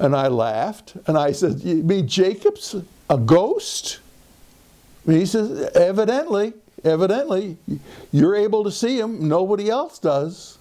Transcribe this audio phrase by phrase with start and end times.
[0.00, 2.76] And I laughed and I said, You mean Jacob's
[3.10, 4.00] a ghost?
[5.06, 6.52] And he says, Evidently,
[6.84, 7.56] evidently,
[8.12, 10.58] you're able to see him, nobody else does.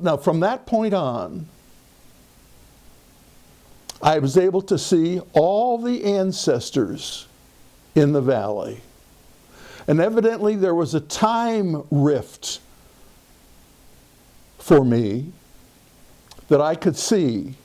[0.00, 1.46] Now, from that point on,
[4.02, 7.26] I was able to see all the ancestors
[7.94, 8.80] in the valley.
[9.86, 12.60] And evidently, there was a time rift
[14.58, 15.32] for me
[16.48, 17.56] that I could see.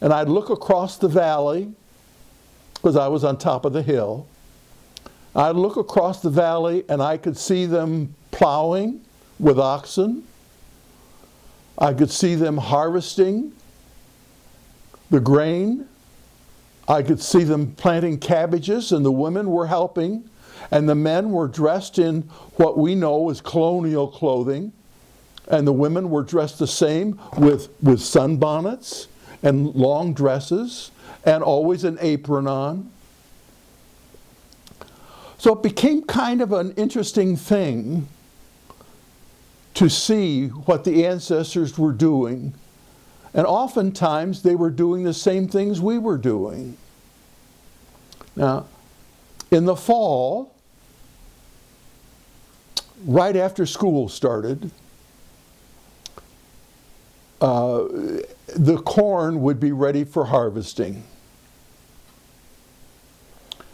[0.00, 1.72] And I'd look across the valley,
[2.74, 4.26] because I was on top of the hill.
[5.34, 9.00] I'd look across the valley and I could see them plowing
[9.38, 10.24] with oxen.
[11.76, 13.52] I could see them harvesting
[15.10, 15.88] the grain.
[16.88, 20.28] I could see them planting cabbages, and the women were helping,
[20.70, 22.22] and the men were dressed in
[22.56, 24.72] what we know as colonial clothing,
[25.48, 29.06] and the women were dressed the same with, with sunbonnets
[29.42, 30.90] and long dresses
[31.24, 32.90] and always an apron on.
[35.38, 38.08] So it became kind of an interesting thing
[39.74, 42.52] to see what the ancestors were doing.
[43.34, 46.76] And oftentimes they were doing the same things we were doing.
[48.34, 48.66] Now,
[49.50, 50.52] in the fall,
[53.04, 54.72] right after school started,
[57.40, 57.84] uh,
[58.54, 61.04] the corn would be ready for harvesting.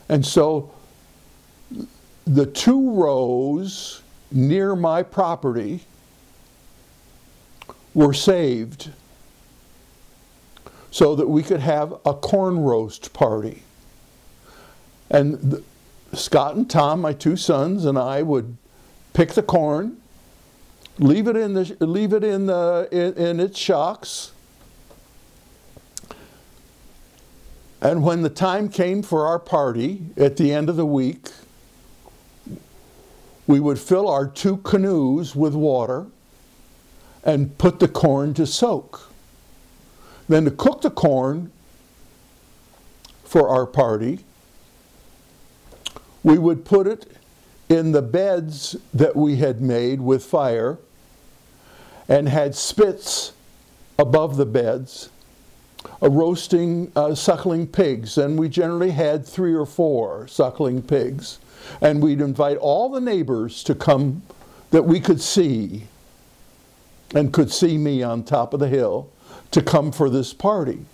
[0.09, 0.73] And so
[2.27, 5.85] the two rows near my property
[7.95, 8.91] were saved
[10.91, 13.63] so that we could have a corn roast party.
[15.11, 15.63] And the,
[16.13, 18.57] Scott and Tom, my two sons, and I would
[19.13, 19.97] pick the corn,
[20.99, 24.33] leave it in the leave it in the in, in its shocks,
[27.85, 31.29] and when the time came for our party at the end of the week,
[33.47, 36.07] we would fill our two canoes with water
[37.23, 39.13] and put the corn to soak.
[40.29, 41.53] Then to cook the corn
[43.23, 44.21] for our party,
[46.23, 47.07] we would put it
[47.69, 50.79] in the beds that we had made with fire
[52.09, 53.33] and had spits
[53.99, 55.11] above the beds,
[56.01, 58.19] roasting uh, suckling pigs.
[58.19, 61.39] And we generally had three or four suckling pigs.
[61.81, 64.23] And we'd invite all the neighbors to come
[64.71, 65.85] that we could see
[67.15, 69.09] and could see me on top of the hill
[69.51, 70.85] to come for this party.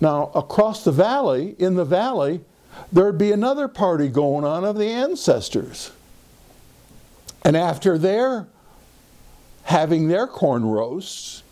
[0.00, 2.40] Now, across the valley, in the valley,
[2.92, 5.90] there'd be another party going on of the ancestors.
[7.42, 8.46] And after their
[9.64, 11.42] having their corn roasts,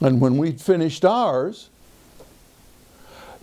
[0.00, 1.68] and when we'd finished ours,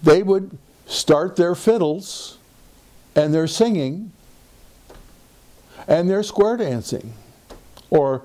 [0.01, 2.37] they would start their fiddles
[3.15, 4.11] and their singing
[5.87, 7.13] and their square dancing.
[7.89, 8.23] Or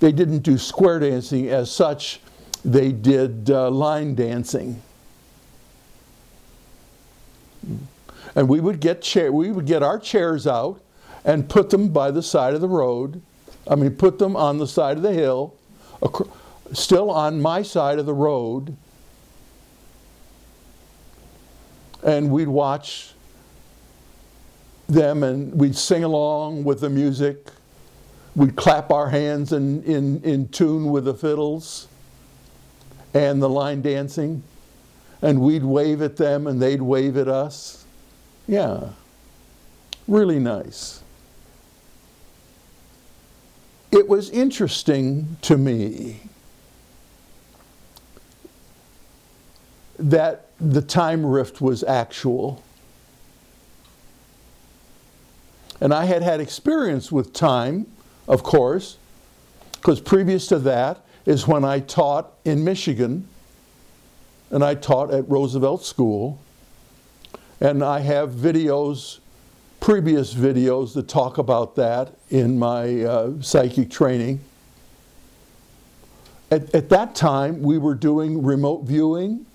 [0.00, 2.20] they didn't do square dancing as such,
[2.64, 4.80] they did uh, line dancing.
[8.34, 10.80] And we would get chair, we would get our chairs out
[11.24, 13.20] and put them by the side of the road.
[13.68, 15.54] I mean, put them on the side of the hill,
[16.72, 18.76] still on my side of the road.
[22.02, 23.12] And we'd watch
[24.88, 27.50] them and we'd sing along with the music.
[28.34, 31.88] We'd clap our hands in, in, in tune with the fiddles
[33.14, 34.42] and the line dancing.
[35.20, 37.84] And we'd wave at them and they'd wave at us.
[38.48, 38.88] Yeah,
[40.08, 41.02] really nice.
[43.92, 46.22] It was interesting to me
[50.02, 52.62] that the time rift was actual.
[55.80, 57.86] And I had had experience with time,
[58.28, 58.98] of course,
[59.74, 63.28] because previous to that is when I taught in Michigan,
[64.50, 66.38] and I taught at Roosevelt School.
[67.60, 69.20] And I have videos,
[69.80, 74.40] previous videos that talk about that in my uh, psychic training.
[76.50, 79.46] At, at that time, we were doing remote viewing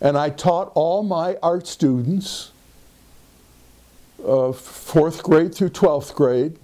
[0.00, 2.52] And I taught all my art students,
[4.24, 6.58] uh, fourth grade through 12th grade.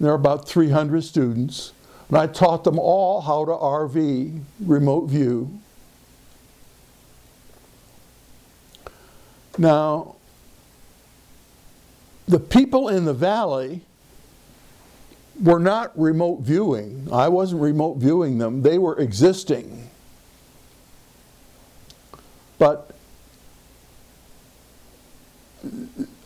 [0.00, 1.72] There are about 300 students.
[2.08, 5.50] And I taught them all how to RV, remote view.
[9.58, 10.14] Now,
[12.26, 13.82] the people in the valley
[15.42, 17.08] were not remote viewing.
[17.12, 19.77] I wasn't remote viewing them, they were existing.
[22.58, 22.90] But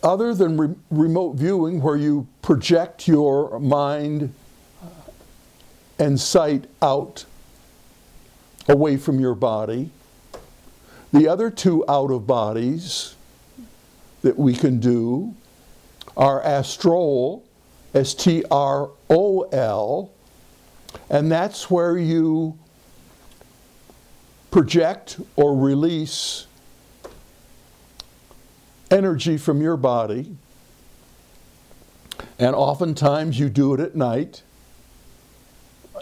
[0.01, 4.33] other than re remote viewing, where you project your mind
[5.99, 7.25] and sight out
[8.67, 9.91] away from your body,
[11.11, 13.15] the other two out of bodies
[14.23, 15.35] that we can do
[16.17, 17.41] are astrol,
[17.93, 20.11] S T R O L,
[21.09, 22.57] and that's where you
[24.53, 26.45] project or release
[28.91, 30.37] energy from your body.
[32.37, 34.43] And oftentimes you do it at night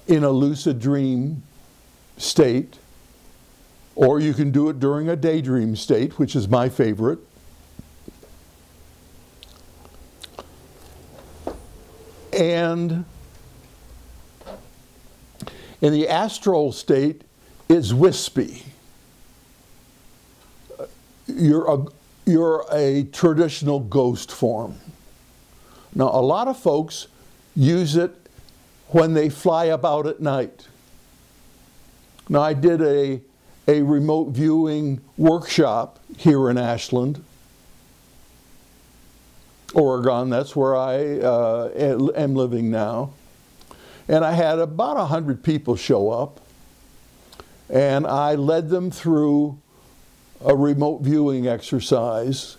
[0.06, 1.44] in a lucid dream
[2.18, 2.78] state,
[3.96, 7.20] or you can do it during a daydream state, which is my favorite.
[12.34, 13.06] And
[15.80, 17.24] in the astral state,
[17.72, 18.64] it's wispy.
[21.26, 21.86] You're a,
[22.26, 24.76] you're a traditional ghost form.
[25.96, 27.08] Now, a lot of folks
[27.56, 28.14] use it
[28.88, 30.68] when they fly about at night.
[32.28, 33.22] Now, I did a,
[33.70, 37.24] a remote viewing workshop here in Ashland,
[39.74, 40.30] Oregon.
[40.30, 41.70] That's where I uh,
[42.16, 43.14] am living now.
[44.10, 46.41] And I had about 100 people show up,
[47.72, 49.58] and I led them through
[50.44, 52.58] a remote viewing exercise.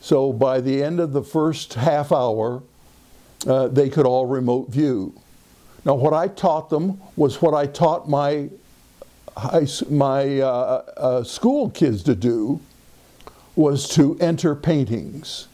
[0.00, 2.62] So by the end of the first half hour,
[3.46, 5.14] uh, they could all remote view.
[5.84, 8.50] Now, what I taught them was what I taught my
[9.36, 12.60] high, my uh, uh, school kids to do
[13.56, 15.48] was to enter paintings.